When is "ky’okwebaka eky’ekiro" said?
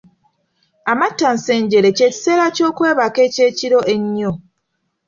2.55-3.79